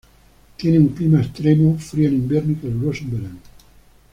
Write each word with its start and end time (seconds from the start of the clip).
Tiene 0.57 0.79
un 0.79 0.87
clima 0.87 1.21
extremo, 1.21 1.77
frío 1.77 2.07
en 2.09 2.15
invierno 2.15 2.53
y 2.53 2.55
caluroso 2.55 3.03
en 3.03 3.11
verano. 3.11 3.37